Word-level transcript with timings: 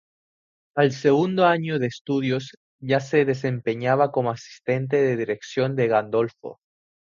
Al 0.75 0.93
segundo 0.93 1.45
año 1.45 1.77
de 1.77 1.85
estudios 1.85 2.53
ya 2.81 2.99
se 2.99 3.23
desempeñaba 3.23 4.11
como 4.11 4.31
asistente 4.31 4.97
de 4.99 5.15
dirección 5.15 5.75
de 5.75 5.89
Gandolfo. 5.89 6.59